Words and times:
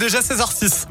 Déjà 0.00 0.20
16h06. 0.20 0.86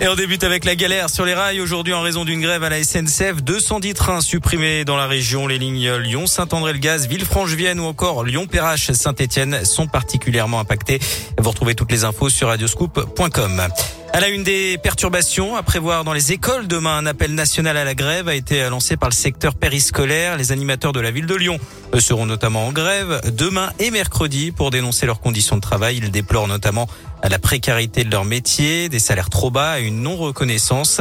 Et 0.00 0.08
on 0.08 0.16
débute 0.16 0.42
avec 0.42 0.64
la 0.64 0.74
galère 0.74 1.10
sur 1.10 1.24
les 1.24 1.32
rails 1.32 1.60
aujourd'hui 1.60 1.92
en 1.92 2.00
raison 2.00 2.24
d'une 2.24 2.40
grève 2.40 2.64
à 2.64 2.70
la 2.70 2.82
SNCF. 2.82 3.40
210 3.40 3.94
trains 3.94 4.20
supprimés 4.20 4.84
dans 4.84 4.96
la 4.96 5.06
région. 5.06 5.46
Les 5.46 5.58
lignes 5.58 5.92
Lyon-Saint-André-le-Gaz, 5.98 7.06
Villefranche-Vienne 7.06 7.78
ou 7.78 7.84
encore 7.84 8.24
Lyon-Perrache, 8.24 8.90
Saint-Etienne 8.90 9.64
sont 9.64 9.86
particulièrement 9.86 10.58
impactés. 10.58 10.98
Vous 11.38 11.50
retrouvez 11.50 11.76
toutes 11.76 11.92
les 11.92 12.02
infos 12.02 12.30
sur 12.30 12.48
radioscoop.com. 12.48 13.68
À 14.14 14.20
la 14.20 14.28
une 14.28 14.44
des 14.44 14.76
perturbations 14.76 15.56
à 15.56 15.62
prévoir 15.62 16.04
dans 16.04 16.12
les 16.12 16.32
écoles 16.32 16.68
demain, 16.68 16.98
un 16.98 17.06
appel 17.06 17.34
national 17.34 17.78
à 17.78 17.84
la 17.84 17.94
grève 17.94 18.28
a 18.28 18.34
été 18.34 18.68
lancé 18.68 18.98
par 18.98 19.08
le 19.08 19.14
secteur 19.14 19.54
périscolaire. 19.54 20.36
Les 20.36 20.52
animateurs 20.52 20.92
de 20.92 21.00
la 21.00 21.10
ville 21.10 21.24
de 21.24 21.34
Lyon 21.34 21.58
seront 21.98 22.26
notamment 22.26 22.66
en 22.66 22.72
grève 22.72 23.22
demain 23.34 23.70
et 23.78 23.90
mercredi 23.90 24.52
pour 24.52 24.70
dénoncer 24.70 25.06
leurs 25.06 25.20
conditions 25.20 25.56
de 25.56 25.62
travail. 25.62 25.96
Ils 25.96 26.10
déplorent 26.10 26.46
notamment 26.46 26.88
la 27.26 27.38
précarité 27.38 28.04
de 28.04 28.10
leur 28.10 28.26
métier, 28.26 28.90
des 28.90 28.98
salaires 28.98 29.30
trop 29.30 29.50
bas 29.50 29.80
et 29.80 29.84
une 29.84 30.02
non-reconnaissance. 30.02 31.00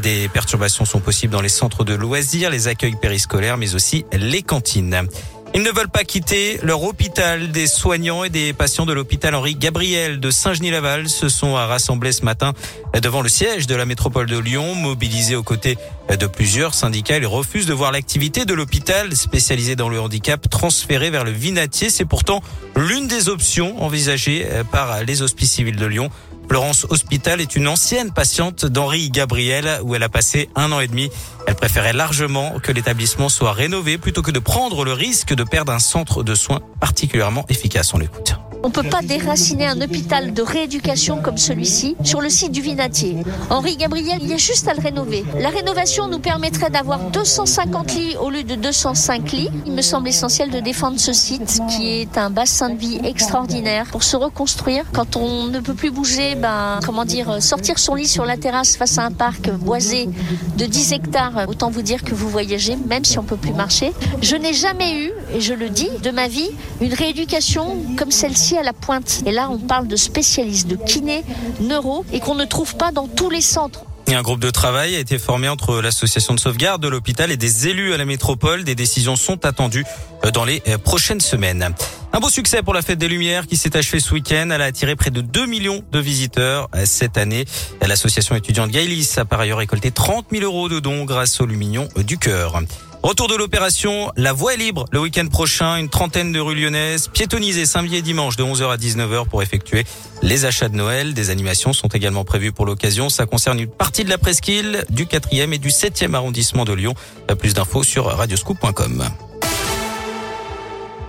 Des 0.00 0.28
perturbations 0.28 0.84
sont 0.84 1.00
possibles 1.00 1.32
dans 1.32 1.40
les 1.40 1.48
centres 1.48 1.82
de 1.82 1.94
loisirs, 1.94 2.50
les 2.50 2.68
accueils 2.68 2.94
périscolaires, 2.94 3.58
mais 3.58 3.74
aussi 3.74 4.04
les 4.12 4.42
cantines. 4.42 5.08
Ils 5.54 5.62
ne 5.62 5.70
veulent 5.70 5.90
pas 5.90 6.04
quitter 6.04 6.58
leur 6.62 6.82
hôpital. 6.82 7.50
Des 7.52 7.66
soignants 7.66 8.24
et 8.24 8.30
des 8.30 8.54
patients 8.54 8.86
de 8.86 8.92
l'hôpital 8.94 9.34
Henri 9.34 9.54
Gabriel 9.54 10.18
de 10.18 10.30
Saint-Genis-Laval 10.30 11.10
se 11.10 11.28
sont 11.28 11.52
rassemblés 11.52 12.12
ce 12.12 12.24
matin 12.24 12.54
devant 13.02 13.20
le 13.20 13.28
siège 13.28 13.66
de 13.66 13.74
la 13.74 13.84
métropole 13.84 14.26
de 14.26 14.38
Lyon, 14.38 14.74
mobilisés 14.74 15.36
aux 15.36 15.42
côtés 15.42 15.76
de 16.08 16.26
plusieurs 16.26 16.72
syndicats. 16.72 17.18
Ils 17.18 17.26
refusent 17.26 17.66
de 17.66 17.74
voir 17.74 17.92
l'activité 17.92 18.46
de 18.46 18.54
l'hôpital 18.54 19.14
spécialisé 19.14 19.76
dans 19.76 19.90
le 19.90 20.00
handicap 20.00 20.48
transférée 20.48 21.10
vers 21.10 21.24
le 21.24 21.32
Vinatier. 21.32 21.90
C'est 21.90 22.06
pourtant 22.06 22.42
l'une 22.74 23.06
des 23.06 23.28
options 23.28 23.82
envisagées 23.82 24.46
par 24.70 25.04
les 25.04 25.20
hospices 25.20 25.52
civils 25.52 25.76
de 25.76 25.86
Lyon. 25.86 26.10
Florence 26.52 26.86
Hospital 26.90 27.40
est 27.40 27.56
une 27.56 27.66
ancienne 27.66 28.12
patiente 28.12 28.66
d'Henri 28.66 29.08
Gabriel 29.08 29.80
où 29.84 29.94
elle 29.94 30.02
a 30.02 30.10
passé 30.10 30.50
un 30.54 30.70
an 30.70 30.80
et 30.80 30.86
demi. 30.86 31.08
Elle 31.46 31.54
préférait 31.54 31.94
largement 31.94 32.58
que 32.62 32.72
l'établissement 32.72 33.30
soit 33.30 33.54
rénové 33.54 33.96
plutôt 33.96 34.20
que 34.20 34.30
de 34.30 34.38
prendre 34.38 34.84
le 34.84 34.92
risque 34.92 35.32
de 35.32 35.44
perdre 35.44 35.72
un 35.72 35.78
centre 35.78 36.22
de 36.22 36.34
soins 36.34 36.60
particulièrement 36.78 37.46
efficace. 37.48 37.94
On 37.94 37.98
l'écoute. 37.98 38.36
On 38.64 38.68
ne 38.68 38.72
peut 38.72 38.88
pas 38.88 39.02
déraciner 39.02 39.66
un 39.66 39.80
hôpital 39.80 40.32
de 40.32 40.42
rééducation 40.42 41.20
comme 41.20 41.36
celui-ci 41.36 41.96
sur 42.04 42.20
le 42.20 42.28
site 42.28 42.52
du 42.52 42.60
Vinatier. 42.60 43.16
Henri 43.50 43.76
Gabriel, 43.76 44.18
il 44.22 44.28
y 44.28 44.34
a 44.34 44.36
juste 44.36 44.68
à 44.68 44.74
le 44.74 44.80
rénover. 44.80 45.24
La 45.40 45.48
rénovation 45.48 46.06
nous 46.06 46.20
permettrait 46.20 46.70
d'avoir 46.70 47.00
250 47.10 47.94
lits 47.94 48.16
au 48.20 48.30
lieu 48.30 48.44
de 48.44 48.54
205 48.54 49.32
lits. 49.32 49.48
Il 49.66 49.72
me 49.72 49.82
semble 49.82 50.08
essentiel 50.08 50.50
de 50.50 50.60
défendre 50.60 51.00
ce 51.00 51.12
site 51.12 51.60
qui 51.70 52.00
est 52.00 52.16
un 52.16 52.30
bassin 52.30 52.70
de 52.70 52.78
vie 52.78 53.00
extraordinaire 53.04 53.86
pour 53.90 54.04
se 54.04 54.16
reconstruire. 54.16 54.84
Quand 54.92 55.16
on 55.16 55.46
ne 55.46 55.58
peut 55.58 55.74
plus 55.74 55.90
bouger, 55.90 56.36
ben, 56.36 56.78
comment 56.86 57.04
dire, 57.04 57.42
sortir 57.42 57.80
son 57.80 57.96
lit 57.96 58.06
sur 58.06 58.24
la 58.24 58.36
terrasse 58.36 58.76
face 58.76 58.96
à 58.96 59.04
un 59.04 59.10
parc 59.10 59.50
boisé 59.50 60.08
de 60.56 60.66
10 60.66 60.92
hectares, 60.92 61.46
autant 61.48 61.70
vous 61.70 61.82
dire 61.82 62.04
que 62.04 62.14
vous 62.14 62.28
voyagez, 62.28 62.76
même 62.86 63.04
si 63.04 63.18
on 63.18 63.24
peut 63.24 63.36
plus 63.36 63.54
marcher. 63.54 63.92
Je 64.20 64.36
n'ai 64.36 64.54
jamais 64.54 65.04
eu, 65.04 65.10
et 65.34 65.40
je 65.40 65.52
le 65.52 65.68
dis, 65.68 65.88
de 66.02 66.10
ma 66.10 66.28
vie, 66.28 66.50
une 66.80 66.94
rééducation 66.94 67.76
comme 67.96 68.12
celle-ci 68.12 68.51
à 68.58 68.62
la 68.62 68.72
pointe. 68.72 69.22
Et 69.26 69.32
là, 69.32 69.48
on 69.50 69.58
parle 69.58 69.88
de 69.88 69.96
spécialistes, 69.96 70.68
de 70.68 70.76
kinés, 70.76 71.24
neuro, 71.60 72.04
et 72.12 72.20
qu'on 72.20 72.34
ne 72.34 72.44
trouve 72.44 72.76
pas 72.76 72.92
dans 72.92 73.08
tous 73.08 73.30
les 73.30 73.40
centres. 73.40 73.84
un 74.08 74.22
groupe 74.22 74.40
de 74.40 74.50
travail 74.50 74.94
a 74.94 74.98
été 74.98 75.18
formé 75.18 75.48
entre 75.48 75.80
l'association 75.80 76.34
de 76.34 76.40
sauvegarde 76.40 76.82
de 76.82 76.88
l'hôpital 76.88 77.30
et 77.30 77.36
des 77.36 77.68
élus 77.68 77.94
à 77.94 77.96
la 77.96 78.04
métropole. 78.04 78.64
Des 78.64 78.74
décisions 78.74 79.16
sont 79.16 79.46
attendues 79.46 79.86
dans 80.34 80.44
les 80.44 80.60
prochaines 80.84 81.20
semaines. 81.20 81.74
Un 82.12 82.20
beau 82.20 82.28
succès 82.28 82.62
pour 82.62 82.74
la 82.74 82.82
fête 82.82 82.98
des 82.98 83.08
Lumières 83.08 83.46
qui 83.46 83.56
s'est 83.56 83.74
achevée 83.74 84.00
ce 84.00 84.12
week-end. 84.12 84.50
Elle 84.52 84.60
a 84.60 84.66
attiré 84.66 84.96
près 84.96 85.10
de 85.10 85.22
2 85.22 85.46
millions 85.46 85.82
de 85.92 85.98
visiteurs 85.98 86.68
cette 86.84 87.16
année. 87.16 87.46
L'association 87.80 88.36
étudiante 88.36 88.70
Gaïlis 88.70 89.14
a 89.16 89.24
par 89.24 89.40
ailleurs 89.40 89.58
récolté 89.58 89.90
30 89.90 90.26
000 90.30 90.44
euros 90.44 90.68
de 90.68 90.78
dons 90.78 91.04
grâce 91.04 91.40
au 91.40 91.46
Lumignon 91.46 91.88
du 91.96 92.18
cœur. 92.18 92.60
Retour 93.02 93.26
de 93.26 93.34
l'opération, 93.34 94.12
la 94.16 94.32
voie 94.32 94.54
est 94.54 94.58
libre 94.58 94.84
le 94.92 95.00
week-end 95.00 95.26
prochain. 95.26 95.76
Une 95.76 95.88
trentaine 95.88 96.30
de 96.30 96.38
rues 96.38 96.54
lyonnaises 96.54 97.08
piétonnisées 97.08 97.66
samedi 97.66 97.96
et 97.96 98.02
dimanche 98.02 98.36
de 98.36 98.44
11h 98.44 98.70
à 98.70 98.76
19h 98.76 99.26
pour 99.28 99.42
effectuer 99.42 99.84
les 100.22 100.44
achats 100.44 100.68
de 100.68 100.76
Noël. 100.76 101.12
Des 101.12 101.30
animations 101.30 101.72
sont 101.72 101.88
également 101.88 102.24
prévues 102.24 102.52
pour 102.52 102.64
l'occasion. 102.64 103.08
Ça 103.08 103.26
concerne 103.26 103.58
une 103.58 103.66
partie 103.66 104.04
de 104.04 104.08
la 104.08 104.18
presqu'île, 104.18 104.84
du 104.88 105.06
4e 105.06 105.52
et 105.52 105.58
du 105.58 105.70
7e 105.70 106.14
arrondissement 106.14 106.64
de 106.64 106.74
Lyon. 106.74 106.94
Plus 107.38 107.54
d'infos 107.54 107.82
sur 107.82 108.04
radioscoop.com. 108.04 109.08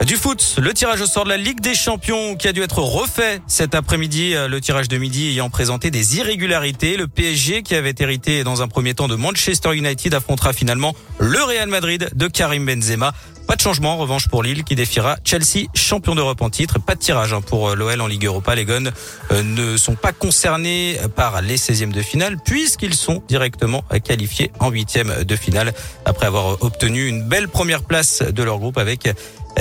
Du 0.05 0.17
foot, 0.17 0.55
le 0.61 0.73
tirage 0.73 0.99
au 0.99 1.05
sort 1.05 1.23
de 1.23 1.29
la 1.29 1.37
Ligue 1.37 1.61
des 1.61 1.75
Champions 1.75 2.35
qui 2.35 2.49
a 2.49 2.51
dû 2.51 2.61
être 2.61 2.79
refait 2.79 3.39
cet 3.47 3.73
après-midi. 3.73 4.33
Le 4.49 4.59
tirage 4.59 4.89
de 4.89 4.97
midi 4.97 5.29
ayant 5.29 5.49
présenté 5.49 5.91
des 5.91 6.17
irrégularités. 6.17 6.97
Le 6.97 7.07
PSG 7.07 7.63
qui 7.63 7.73
avait 7.73 7.95
hérité 7.97 8.43
dans 8.43 8.61
un 8.61 8.67
premier 8.67 8.95
temps 8.95 9.07
de 9.07 9.15
Manchester 9.15 9.73
United 9.73 10.13
affrontera 10.13 10.51
finalement 10.51 10.93
le 11.19 11.41
Real 11.43 11.69
Madrid 11.69 12.09
de 12.13 12.27
Karim 12.27 12.65
Benzema. 12.65 13.13
Pas 13.47 13.55
de 13.55 13.61
changement 13.61 13.93
en 13.93 13.97
revanche 13.97 14.27
pour 14.29 14.43
Lille 14.43 14.63
qui 14.63 14.75
défiera 14.75 15.17
Chelsea, 15.23 15.67
champion 15.73 16.15
d'Europe 16.15 16.41
en 16.41 16.49
titre. 16.49 16.79
Pas 16.79 16.95
de 16.95 16.99
tirage 16.99 17.33
hein, 17.33 17.41
pour 17.41 17.75
l'OL 17.75 18.01
en 18.01 18.07
Ligue 18.07 18.25
Europa. 18.25 18.55
Les 18.55 18.65
Gones 18.65 18.91
euh, 19.31 19.43
ne 19.43 19.77
sont 19.77 19.95
pas 19.95 20.11
concernés 20.11 20.97
par 21.15 21.41
les 21.41 21.57
16e 21.57 21.91
de 21.91 22.01
finale 22.01 22.37
puisqu'ils 22.43 22.95
sont 22.95 23.23
directement 23.27 23.83
qualifiés 24.03 24.51
en 24.59 24.71
8e 24.71 25.23
de 25.23 25.35
finale 25.35 25.73
après 26.05 26.25
avoir 26.25 26.63
obtenu 26.63 27.07
une 27.07 27.23
belle 27.23 27.47
première 27.47 27.83
place 27.83 28.21
de 28.21 28.43
leur 28.43 28.59
groupe 28.59 28.77
avec 28.77 29.09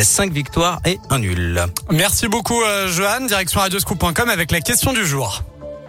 5 0.00 0.32
victoires 0.32 0.80
et 0.84 0.98
un 1.10 1.18
nul. 1.18 1.62
Merci 1.90 2.28
beaucoup 2.28 2.60
euh, 2.62 2.88
Johan, 2.88 3.26
direction 3.26 3.60
radioscoop.com 3.60 4.28
avec 4.28 4.50
la 4.50 4.60
question 4.60 4.92
du 4.92 5.04
jour. 5.04 5.42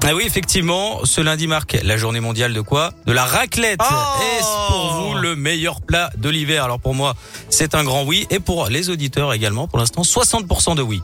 Ah 0.06 0.14
oui, 0.14 0.24
effectivement, 0.26 1.00
ce 1.06 1.22
lundi 1.22 1.48
marque 1.48 1.78
la 1.82 1.96
journée 1.96 2.20
mondiale 2.20 2.54
de 2.54 2.60
quoi? 2.60 2.92
De 3.06 3.14
la 3.14 3.24
raclette. 3.24 3.80
Oh 3.82 3.94
Est-ce 4.22 4.68
pour 4.68 4.94
vous 4.96 5.14
le 5.16 5.38
meilleur 5.38 5.80
plat 5.80 6.10
de 6.18 6.28
l'hiver? 6.28 6.66
Alors 6.66 6.82
pour 6.82 6.94
moi, 6.94 7.16
c'est 7.50 7.74
un 7.74 7.86
grand 7.86 8.04
oui. 8.04 8.28
Et 8.30 8.40
pour 8.40 8.68
les 8.68 8.90
auditeurs 8.90 9.34
également, 9.34 9.70
pour 9.70 9.80
l'instant, 9.80 10.02
60% 10.02 10.76
de 10.76 10.82
oui. 10.82 11.02